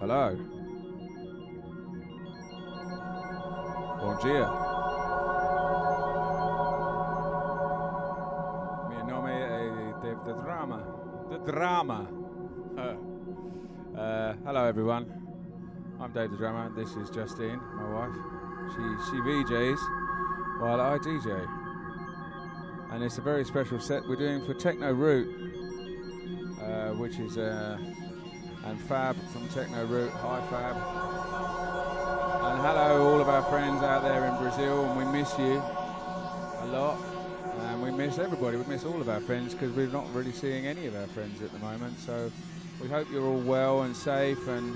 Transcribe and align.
Hello. 0.00 0.34
Bom 4.00 4.16
dia. 4.22 4.46
Nome 9.04 9.30
è 9.30 9.94
Dave 10.00 10.24
the 10.24 10.32
Drummer. 10.32 10.82
The 11.28 11.38
Drummer. 11.44 12.06
Uh, 13.94 14.32
hello, 14.46 14.64
everyone. 14.64 15.04
I'm 16.00 16.12
Dave 16.14 16.30
the 16.30 16.36
Drummer. 16.38 16.70
This 16.74 16.96
is 16.96 17.10
Justine, 17.10 17.60
my 17.76 17.92
wife. 17.92 18.16
She 18.70 19.10
she 19.10 19.20
VJs 19.20 19.80
while 20.60 20.80
I 20.80 20.96
DJ, 20.96 21.46
and 22.92 23.04
it's 23.04 23.18
a 23.18 23.20
very 23.20 23.44
special 23.44 23.78
set 23.78 24.08
we're 24.08 24.16
doing 24.16 24.46
for 24.46 24.54
Techno 24.54 24.94
Route, 24.94 25.28
uh, 26.58 26.94
which 26.94 27.18
is 27.18 27.36
uh, 27.36 27.76
and 28.64 28.80
Fab 28.82 29.16
from 29.32 29.48
Techno 29.48 29.86
Route. 29.86 30.12
Hi, 30.12 30.40
Fab. 30.50 30.76
And 32.52 32.60
hello, 32.62 33.12
all 33.12 33.20
of 33.20 33.28
our 33.28 33.42
friends 33.44 33.82
out 33.82 34.02
there 34.02 34.26
in 34.26 34.36
Brazil, 34.36 34.84
and 34.84 34.98
we 34.98 35.04
miss 35.18 35.38
you 35.38 35.54
a 35.54 36.66
lot. 36.66 36.98
And 37.60 37.82
we 37.82 37.90
miss 37.90 38.18
everybody. 38.18 38.56
We 38.56 38.64
miss 38.64 38.84
all 38.84 39.00
of 39.00 39.08
our 39.08 39.20
friends 39.20 39.54
because 39.54 39.72
we're 39.72 39.88
not 39.88 40.12
really 40.14 40.32
seeing 40.32 40.66
any 40.66 40.86
of 40.86 40.96
our 40.96 41.06
friends 41.08 41.42
at 41.42 41.52
the 41.52 41.58
moment. 41.58 41.98
So 42.00 42.30
we 42.80 42.88
hope 42.88 43.10
you're 43.10 43.26
all 43.26 43.40
well 43.40 43.82
and 43.82 43.94
safe 43.94 44.48
and 44.48 44.74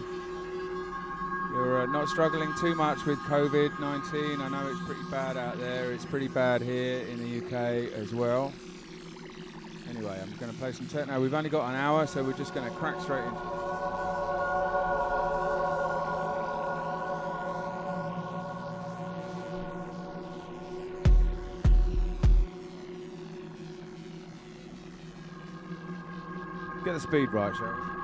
you're 1.52 1.82
uh, 1.82 1.86
not 1.86 2.08
struggling 2.08 2.52
too 2.60 2.74
much 2.74 3.04
with 3.06 3.18
COVID 3.20 3.78
19. 3.80 4.40
I 4.40 4.48
know 4.48 4.68
it's 4.70 4.84
pretty 4.84 5.08
bad 5.10 5.36
out 5.36 5.58
there, 5.58 5.92
it's 5.92 6.04
pretty 6.04 6.28
bad 6.28 6.62
here 6.62 7.00
in 7.06 7.18
the 7.18 7.46
UK 7.46 7.92
as 7.94 8.12
well. 8.12 8.52
Anyway, 9.88 10.18
I'm 10.20 10.36
going 10.38 10.50
to 10.50 10.58
play 10.58 10.72
some 10.72 10.86
techno. 10.86 11.20
We've 11.20 11.34
only 11.34 11.50
got 11.50 11.68
an 11.68 11.76
hour, 11.76 12.06
so 12.06 12.24
we're 12.24 12.32
just 12.32 12.54
going 12.54 12.68
to 12.68 12.76
crack 12.76 13.00
straight 13.00 13.24
into 13.24 13.53
Get 26.94 27.00
the 27.00 27.08
speed 27.08 27.32
right, 27.32 27.56
shall 27.56 27.66
we? 27.66 28.03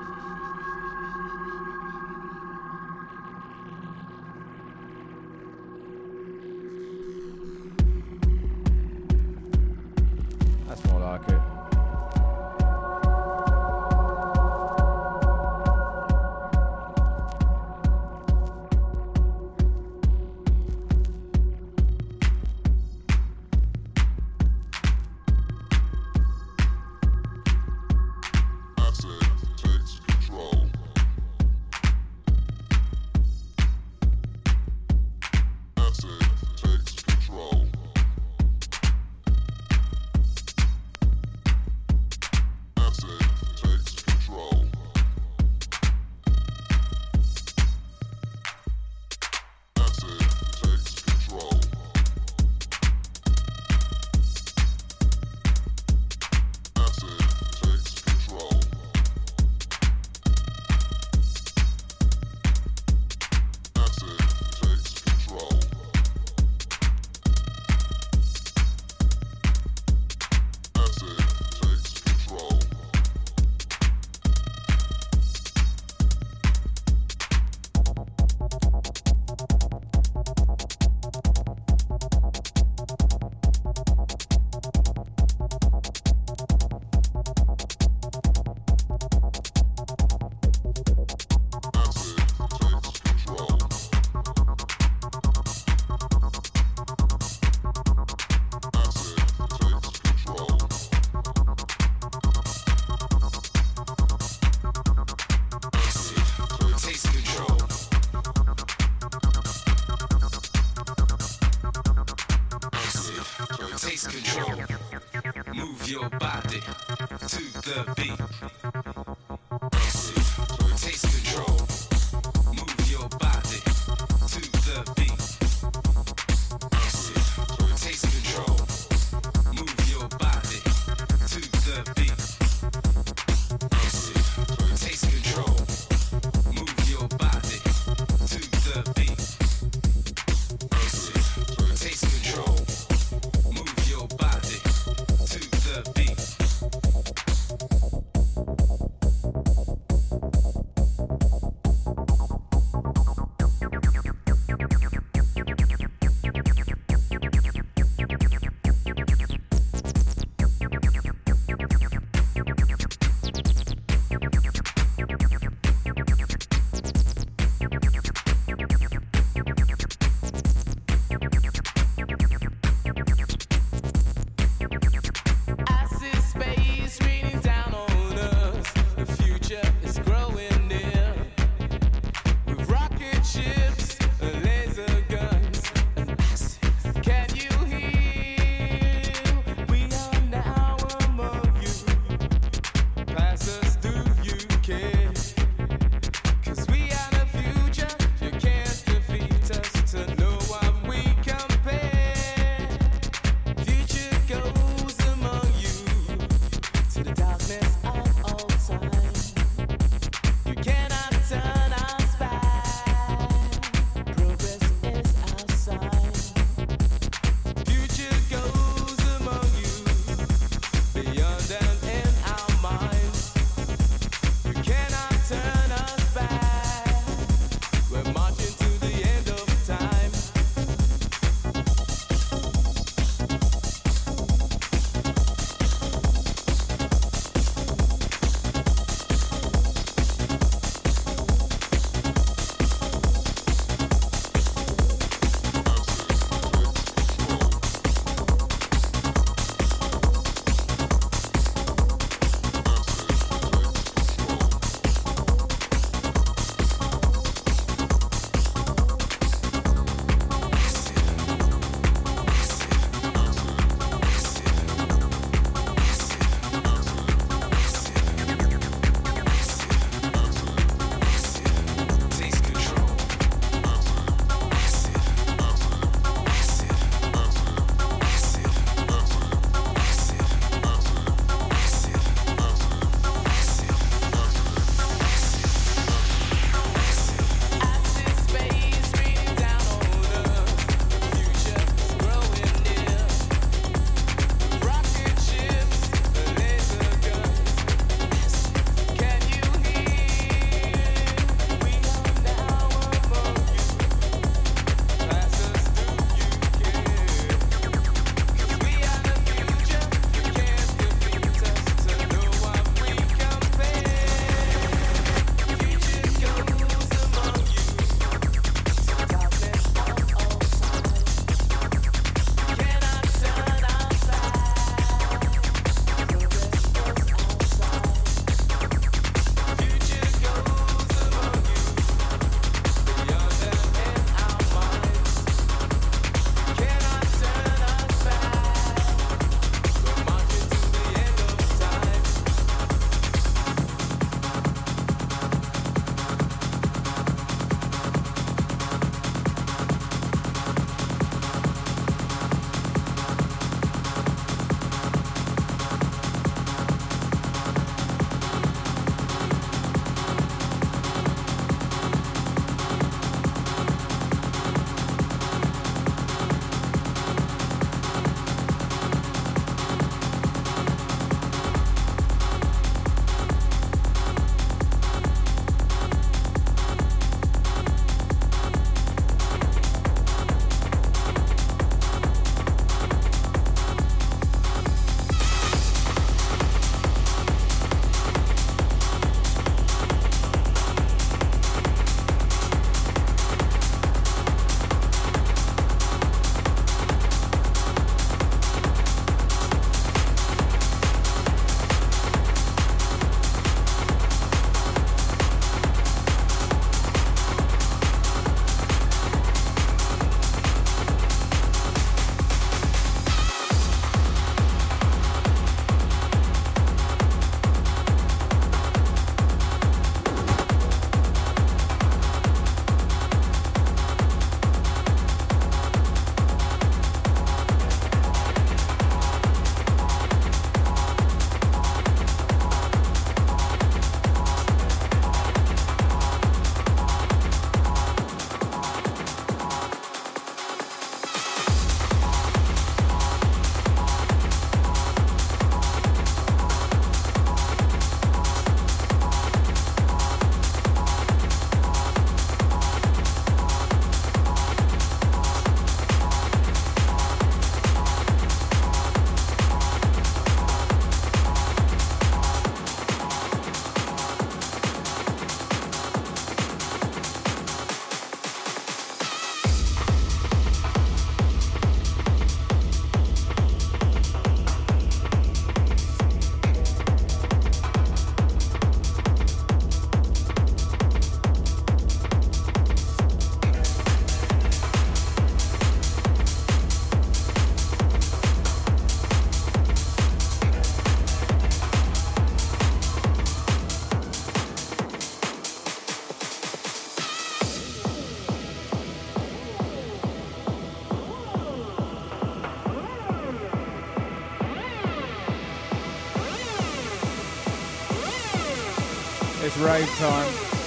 Rave 509.57 509.87
time. 509.97 510.60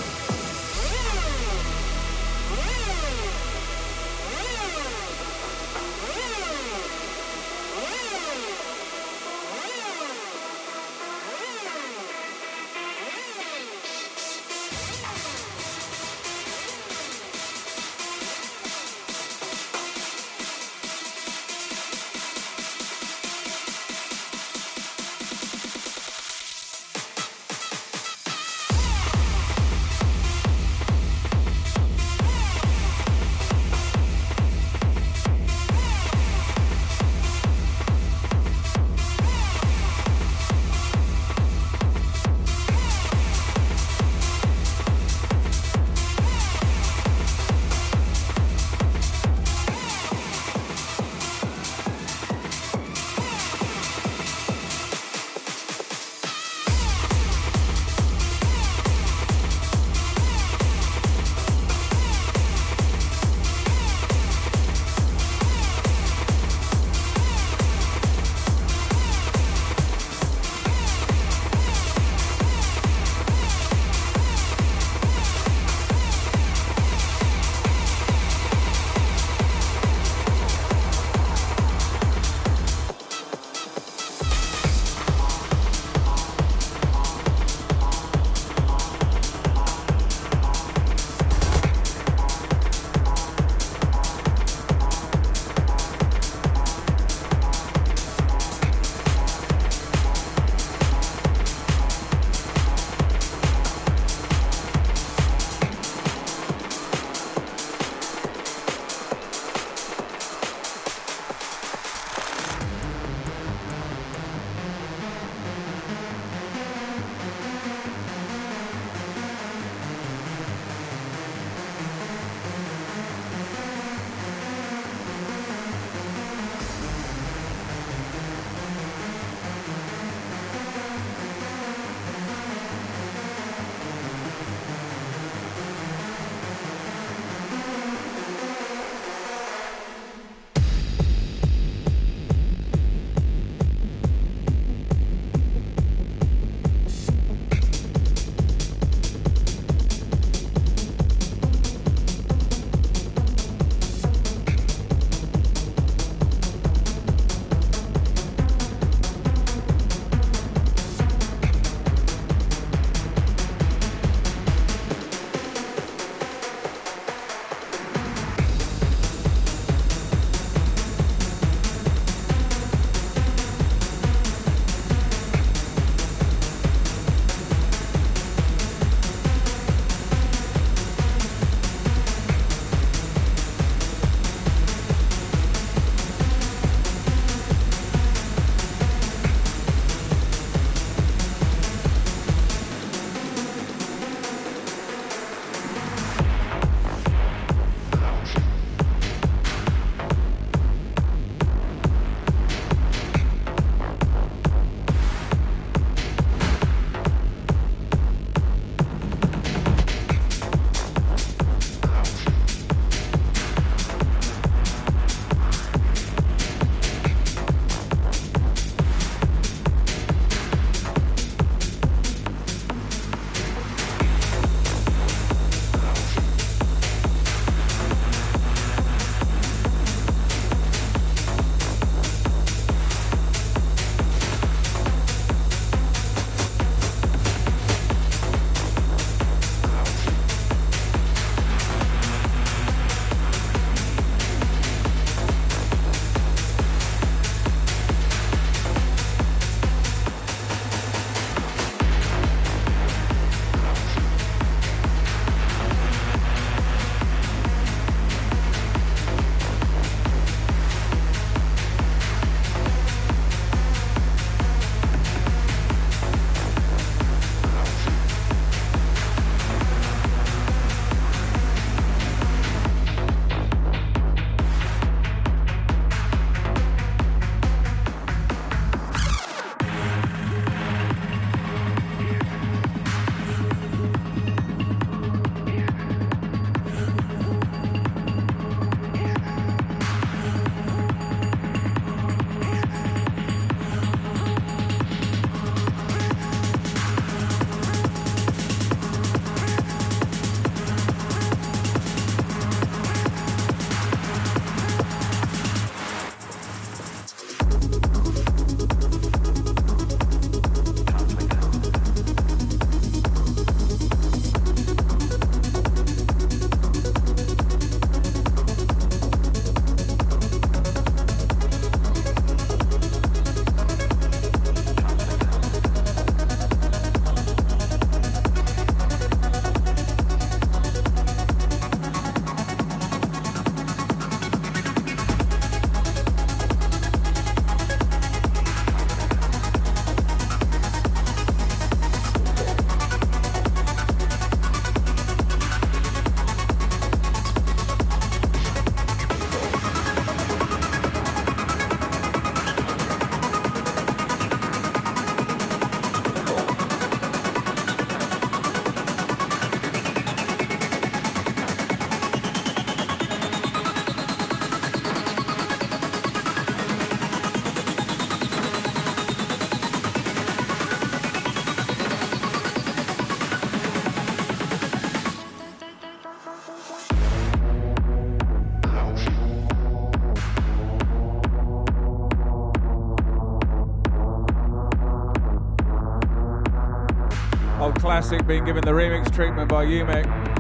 Classic 388.15 388.29
being 388.29 388.45
given 388.45 388.63
the 388.65 388.71
remix 388.71 389.13
treatment 389.13 389.49
by 389.49 389.65
Umek. 389.65 390.34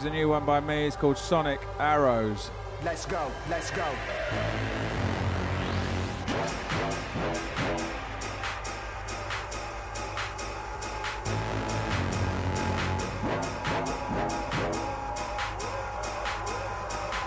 Is 0.00 0.06
a 0.06 0.10
new 0.10 0.30
one 0.30 0.46
by 0.46 0.60
me. 0.60 0.86
It's 0.86 0.96
called 0.96 1.18
Sonic 1.18 1.60
Arrows. 1.78 2.50
Let's 2.82 3.04
go, 3.04 3.30
let's 3.50 3.70
go. 3.70 3.84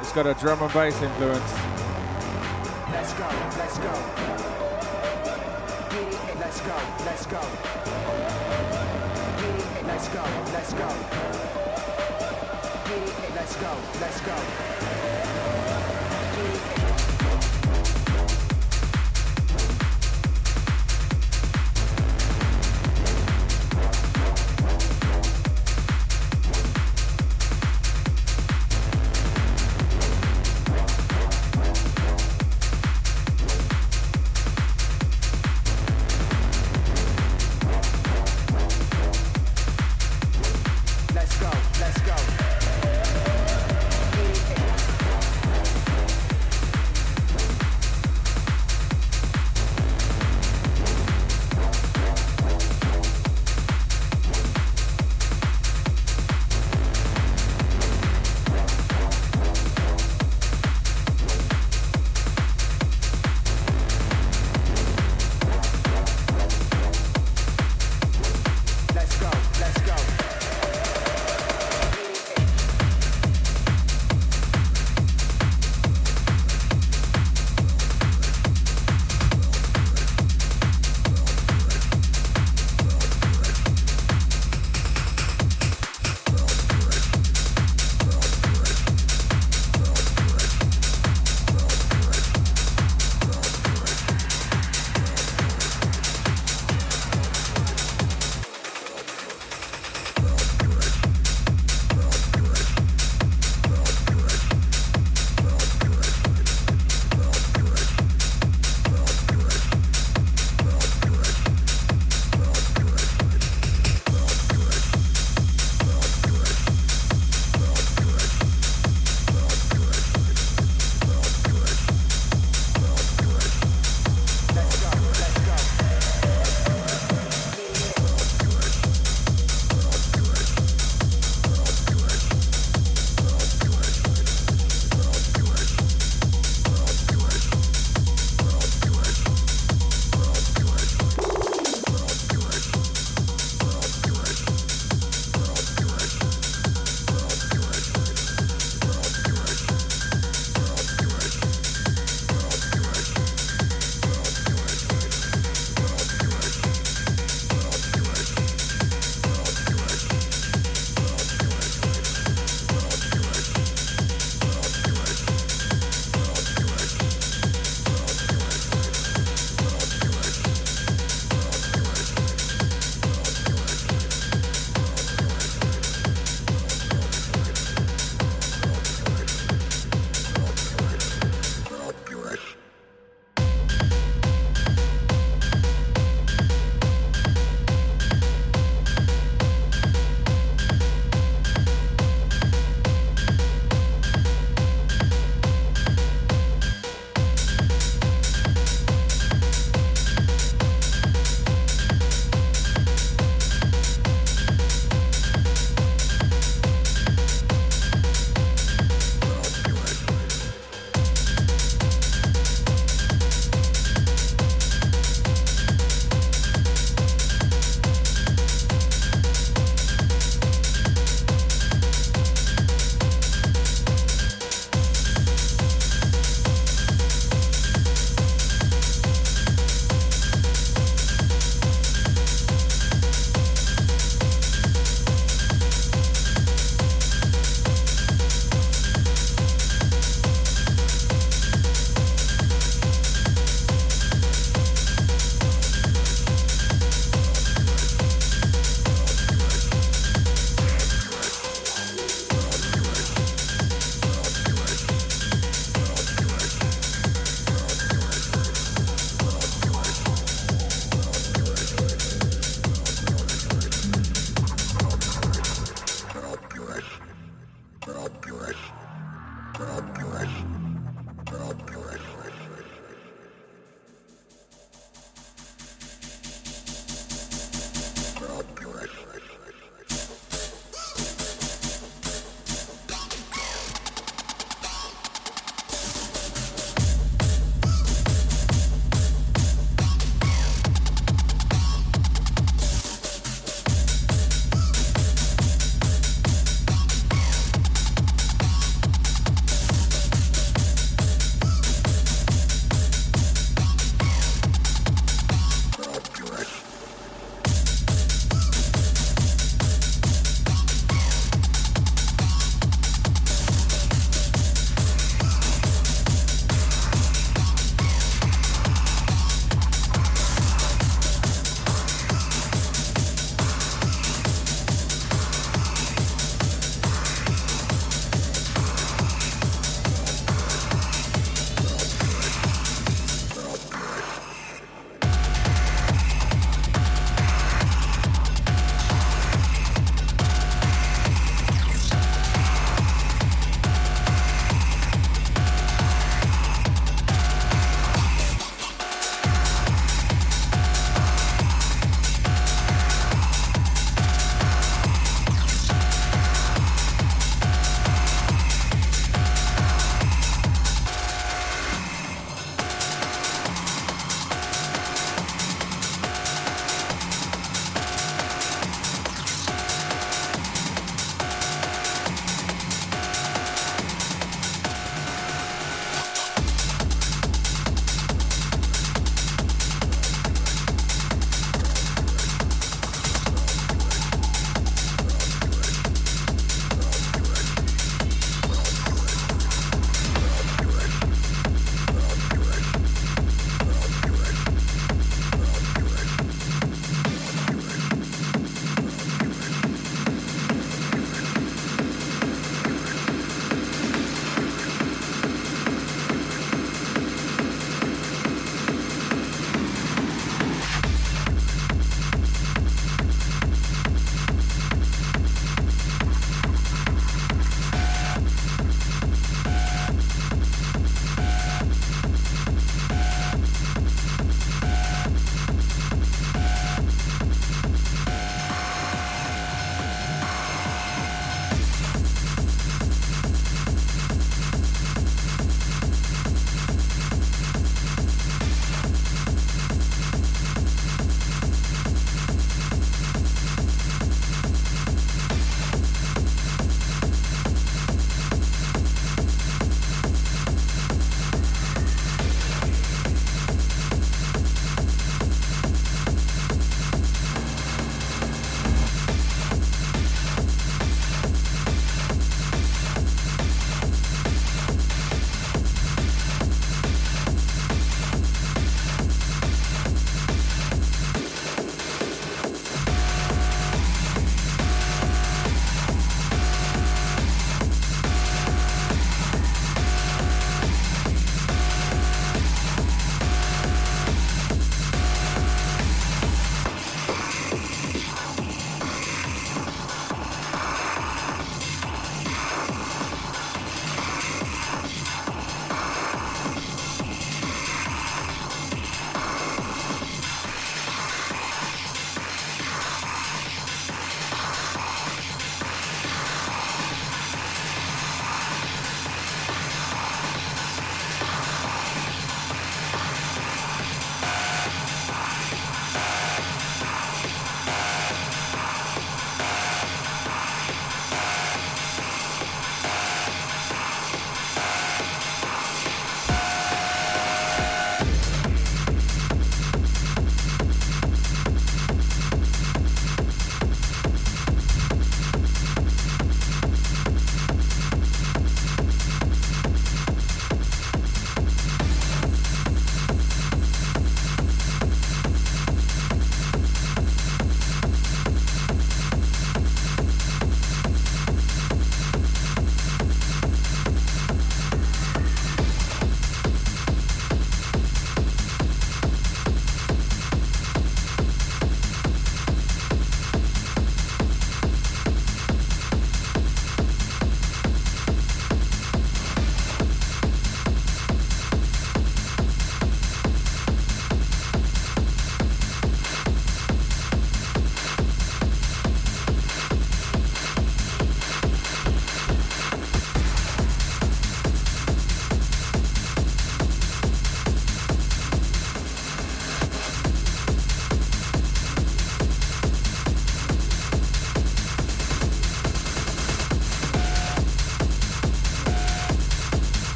It's 0.00 0.12
got 0.12 0.26
a 0.26 0.34
drum 0.34 0.62
and 0.62 0.72
bass 0.72 1.02
influence. 1.02 1.52
Let's 2.92 3.12
go, 3.14 3.28
let's 3.58 3.78
go. 3.78 3.92
Get 5.90 6.14
it, 6.14 6.38
let's 6.38 6.60
go, 6.60 6.76
let's 7.04 7.26
go. 7.26 7.40
Get 9.40 9.56
it, 9.58 9.86
let's 9.86 10.08
go, 10.08 10.22
let's 10.52 10.72
go. 10.74 11.49
Let's 13.50 13.62
go, 13.62 13.76
let's 14.00 14.20
go. 14.20 15.39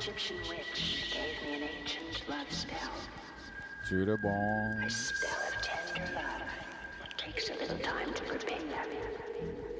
Egyptian 0.00 0.38
witch 0.48 1.12
gave 1.12 1.46
me 1.46 1.56
an 1.56 1.68
ancient 1.78 2.26
love 2.26 2.50
spell. 2.50 2.90
Judah 3.86 4.16
Bond. 4.16 4.84
A 4.84 4.88
spell 4.88 5.30
of 5.46 5.62
tender 5.62 6.14
love. 6.14 6.40
It 7.04 7.18
takes 7.18 7.50
a 7.50 7.54
little 7.56 7.76
time 7.80 8.14
to 8.14 8.22
prepare, 8.22 8.86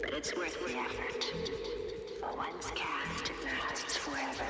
but 0.02 0.12
it's 0.12 0.36
worth 0.36 0.58
the 0.66 0.76
effort. 0.76 1.24
For 2.20 2.36
once 2.36 2.70
cast, 2.74 3.30
it 3.30 3.36
lasts 3.46 3.96
forever. 3.96 4.44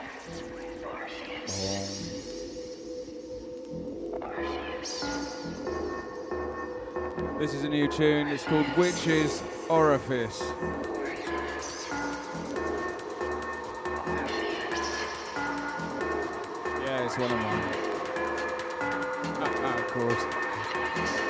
Orpheus. 0.93 2.27
Orpheus. 4.21 5.05
This 7.39 7.55
is 7.55 7.63
a 7.63 7.69
new 7.69 7.87
tune. 7.87 8.27
It's 8.27 8.43
called 8.43 8.67
Witches 8.77 9.41
Orifice. 9.69 10.43
It's 17.11 17.19
one 17.19 17.33
of 17.33 17.41
mine. 17.41 17.59
of 19.65 19.87
course. 19.89 21.30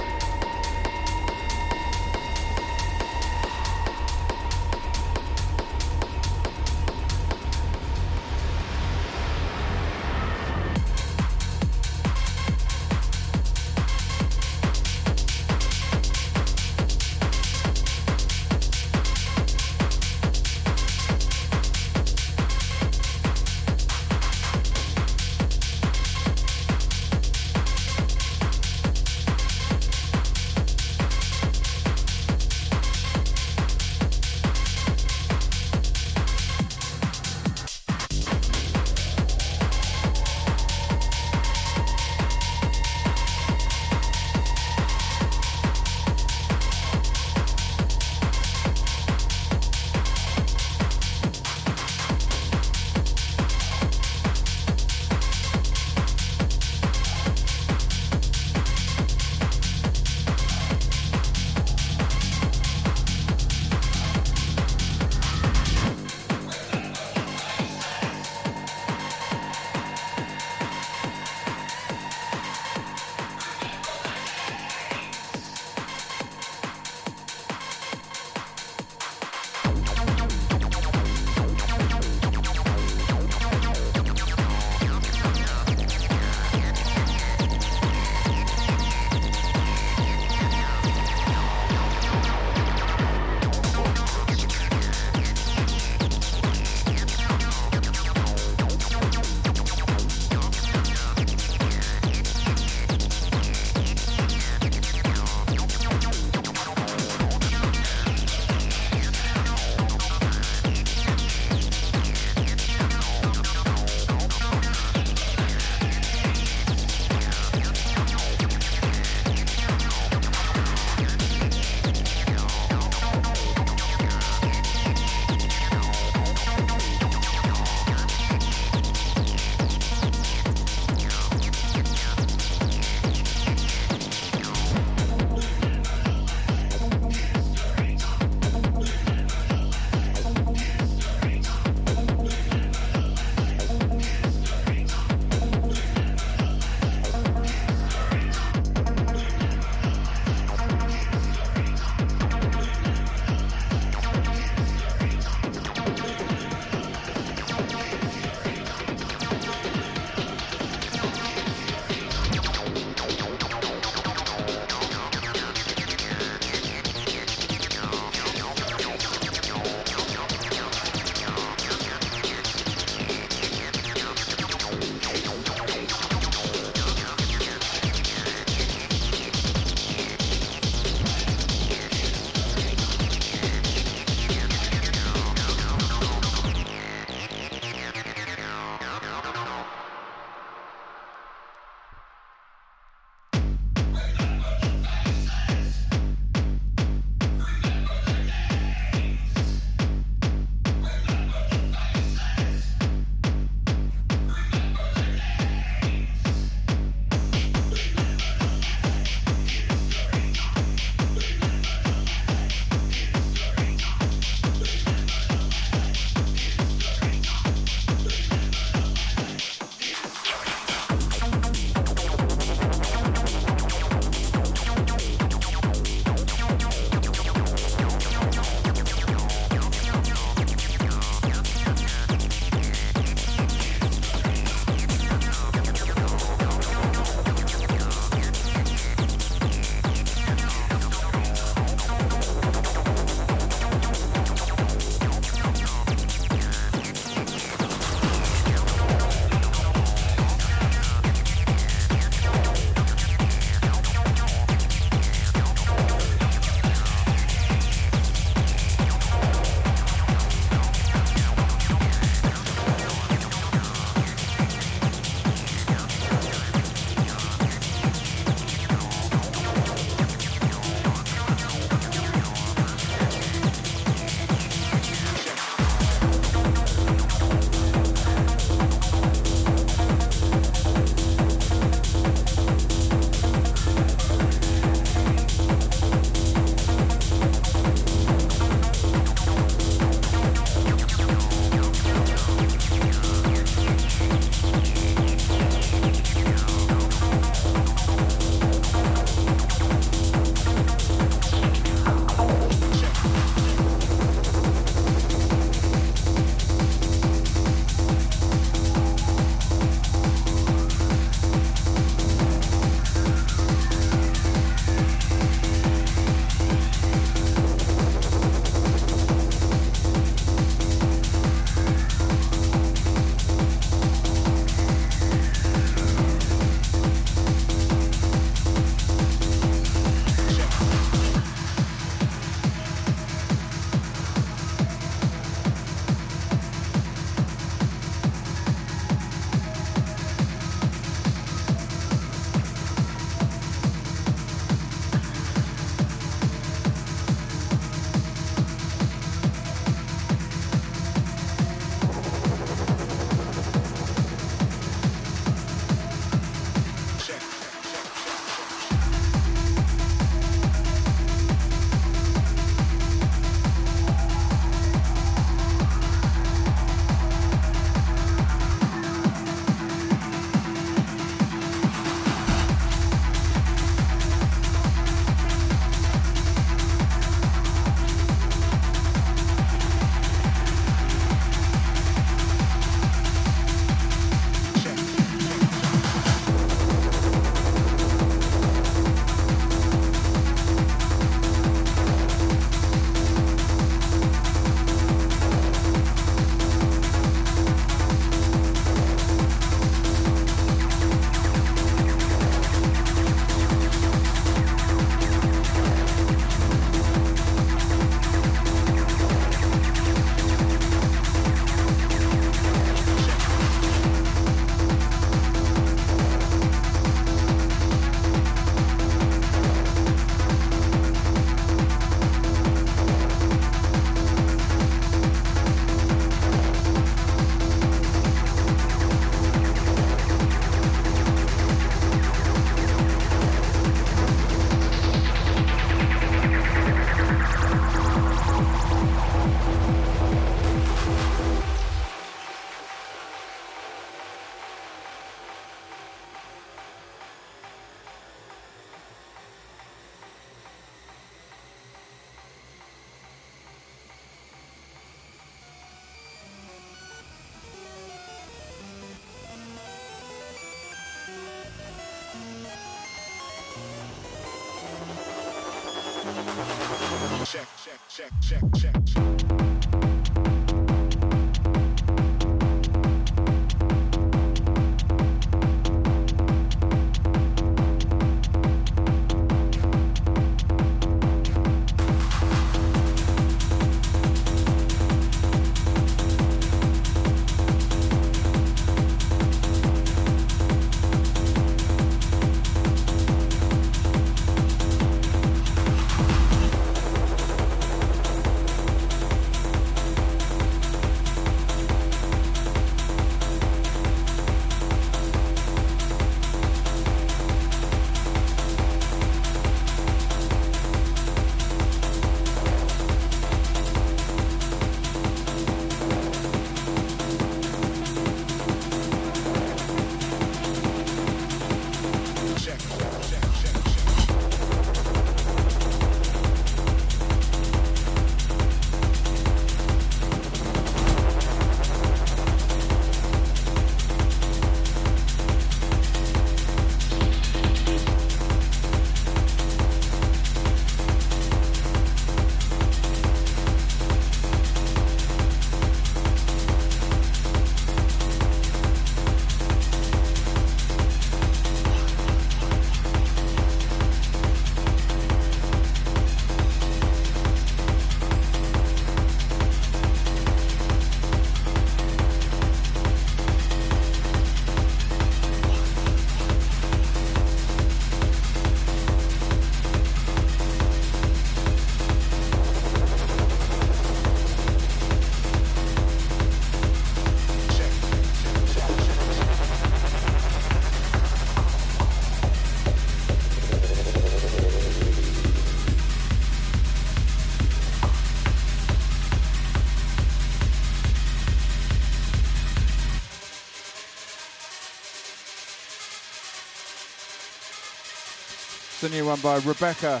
A 598.86 598.88
new 598.88 599.06
one 599.06 599.18
by 599.18 599.38
Rebekah 599.38 600.00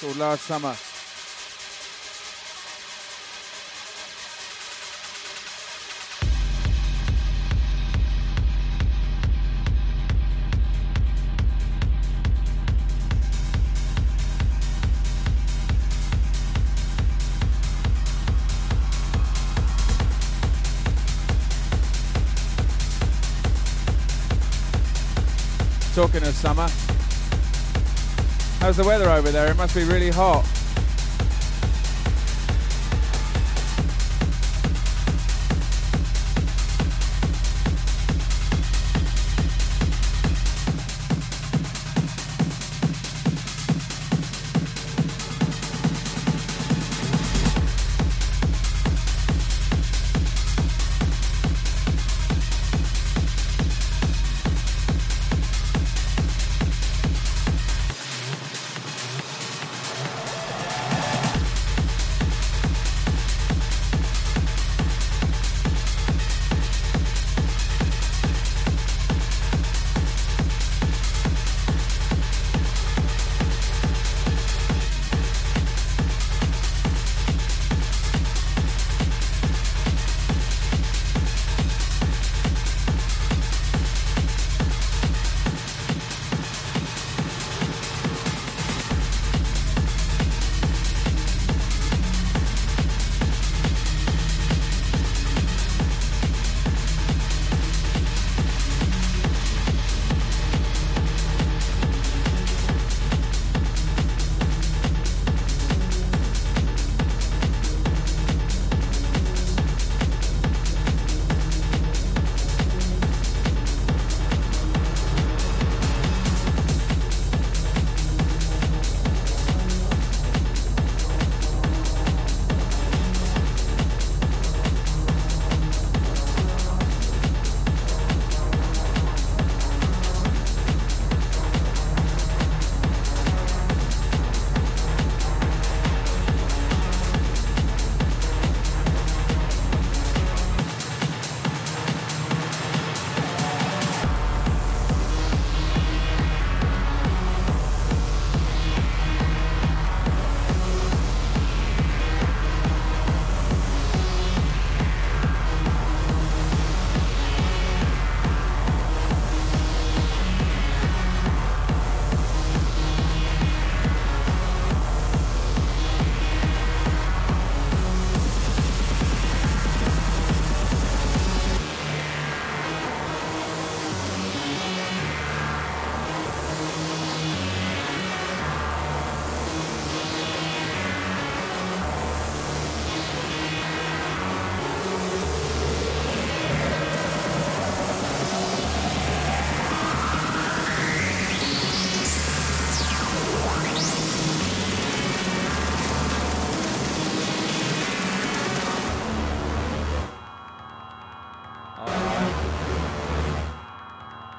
called 0.00 0.16
Last 0.16 0.42
Summer. 0.42 0.76
Talking 25.96 26.22
of 26.22 26.34
summer, 26.34 26.89
how's 28.60 28.76
the 28.76 28.84
weather 28.84 29.10
over 29.10 29.30
there? 29.30 29.50
It 29.50 29.56
must 29.56 29.74
be 29.74 29.84
really 29.84 30.10
hot. 30.10 30.44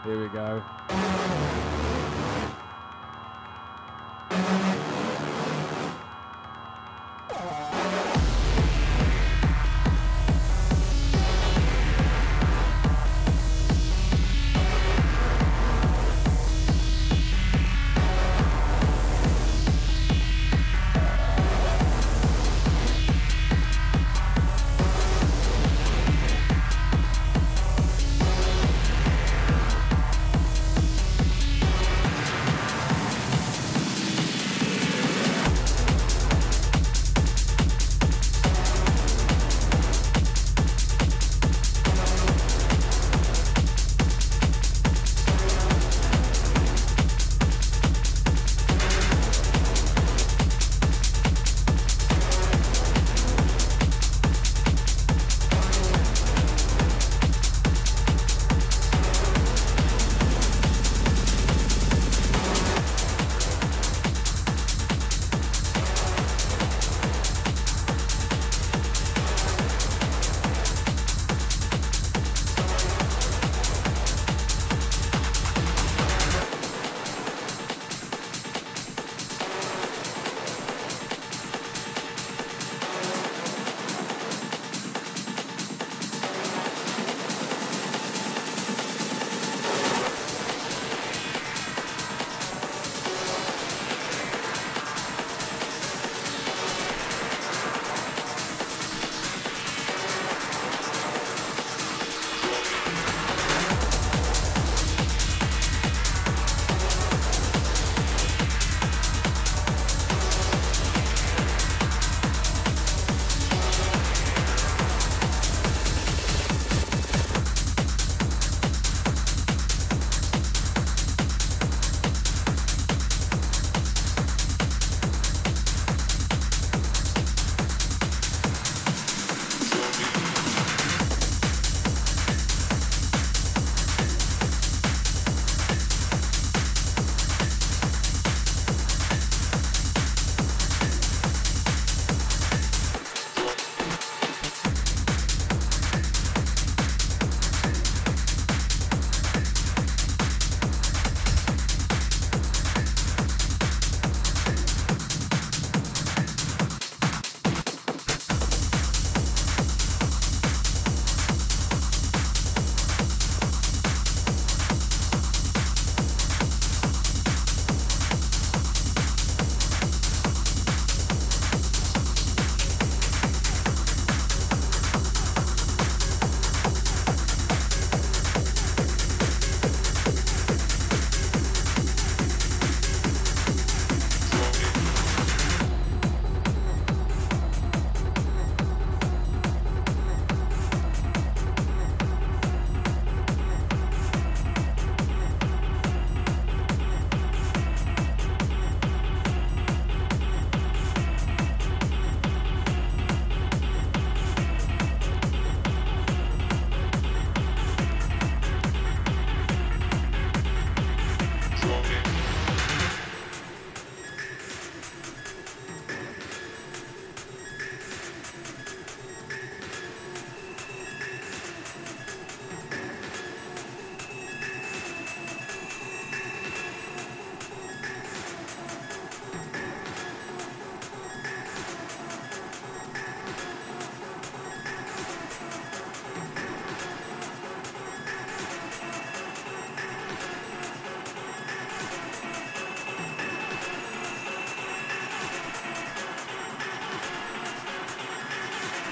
Here 0.04 0.20
we 0.20 0.30
go. 0.30 1.11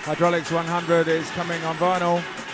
Hydraulix 0.09 0.51
100 0.51 1.07
is 1.07 1.29
coming 1.31 1.63
on 1.65 1.75
vinyl. 1.75 2.48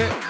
It. 0.00 0.10
Thanks 0.10 0.29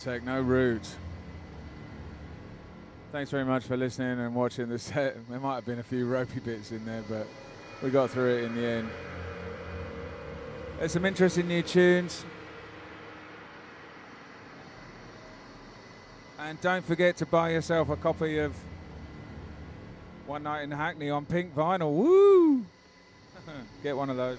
Techno 0.00 0.40
Route. 0.40 0.88
Thanks 3.10 3.30
very 3.30 3.44
much 3.44 3.64
for 3.64 3.76
listening 3.76 4.20
and 4.20 4.34
watching 4.34 4.68
the 4.68 4.78
set. 4.78 5.16
There 5.28 5.40
might 5.40 5.56
have 5.56 5.66
been 5.66 5.80
a 5.80 5.82
few 5.82 6.06
ropey 6.06 6.40
bits 6.40 6.70
in 6.70 6.84
there, 6.84 7.02
but 7.08 7.26
we 7.82 7.90
got 7.90 8.10
through 8.10 8.36
it 8.36 8.44
in 8.44 8.54
the 8.54 8.66
end. 8.66 8.90
There's 10.78 10.92
some 10.92 11.04
interesting 11.04 11.48
new 11.48 11.62
tunes. 11.62 12.24
And 16.38 16.60
don't 16.60 16.84
forget 16.84 17.16
to 17.16 17.26
buy 17.26 17.50
yourself 17.50 17.88
a 17.88 17.96
copy 17.96 18.38
of 18.38 18.54
One 20.26 20.44
Night 20.44 20.62
in 20.62 20.70
Hackney 20.70 21.10
on 21.10 21.24
pink 21.26 21.54
vinyl. 21.54 21.92
Woo! 21.92 22.64
Get 23.82 23.96
one 23.96 24.10
of 24.10 24.16
those. 24.16 24.38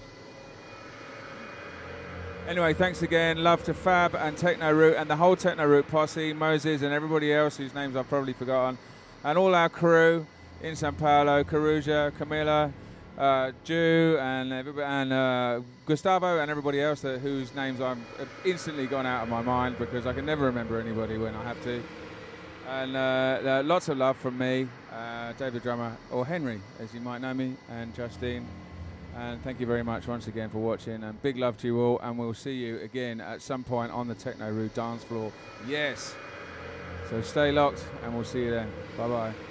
Anyway, 2.50 2.74
thanks 2.74 3.00
again. 3.02 3.44
Love 3.44 3.62
to 3.62 3.72
Fab 3.72 4.16
and 4.16 4.36
Techno 4.36 4.72
Route 4.72 4.96
and 4.96 5.08
the 5.08 5.14
whole 5.14 5.36
Techno 5.36 5.64
Route 5.68 5.86
posse, 5.86 6.32
Moses 6.32 6.82
and 6.82 6.92
everybody 6.92 7.32
else 7.32 7.56
whose 7.56 7.72
names 7.74 7.94
I've 7.94 8.08
probably 8.08 8.32
forgotten, 8.32 8.76
and 9.22 9.38
all 9.38 9.54
our 9.54 9.68
crew 9.68 10.26
in 10.60 10.74
Sao 10.74 10.90
Paulo, 10.90 11.44
Caruja, 11.44 12.12
Camila, 12.18 12.72
uh, 13.16 13.52
Jew, 13.62 14.18
and 14.20 14.52
and 14.52 15.12
uh, 15.12 15.60
Gustavo, 15.86 16.40
and 16.40 16.50
everybody 16.50 16.80
else 16.80 17.02
that, 17.02 17.20
whose 17.20 17.54
names 17.54 17.80
I'm 17.80 18.04
instantly 18.44 18.88
gone 18.88 19.06
out 19.06 19.22
of 19.22 19.28
my 19.28 19.42
mind 19.42 19.78
because 19.78 20.04
I 20.04 20.12
can 20.12 20.26
never 20.26 20.46
remember 20.46 20.80
anybody 20.80 21.18
when 21.18 21.36
I 21.36 21.44
have 21.44 21.62
to. 21.62 21.80
And 22.68 22.96
uh, 22.96 22.98
uh, 23.00 23.62
lots 23.64 23.88
of 23.88 23.96
love 23.96 24.16
from 24.16 24.36
me, 24.36 24.66
uh, 24.92 25.34
Dave 25.34 25.52
the 25.52 25.60
Drummer, 25.60 25.96
or 26.10 26.26
Henry, 26.26 26.60
as 26.80 26.92
you 26.92 27.00
might 27.00 27.20
know 27.20 27.32
me, 27.32 27.54
and 27.70 27.94
Justine. 27.94 28.44
And 29.16 29.42
thank 29.42 29.60
you 29.60 29.66
very 29.66 29.82
much 29.82 30.06
once 30.06 30.26
again 30.28 30.50
for 30.50 30.58
watching. 30.58 31.02
And 31.02 31.20
big 31.22 31.36
love 31.36 31.58
to 31.58 31.66
you 31.66 31.80
all. 31.80 31.98
And 32.00 32.18
we'll 32.18 32.34
see 32.34 32.54
you 32.54 32.80
again 32.80 33.20
at 33.20 33.42
some 33.42 33.64
point 33.64 33.92
on 33.92 34.08
the 34.08 34.14
Techno 34.14 34.50
Route 34.50 34.74
dance 34.74 35.04
floor. 35.04 35.32
Yes. 35.66 36.14
So 37.10 37.20
stay 37.22 37.50
locked, 37.50 37.84
and 38.04 38.14
we'll 38.14 38.24
see 38.24 38.44
you 38.44 38.50
then. 38.50 38.70
Bye 38.96 39.08
bye. 39.08 39.49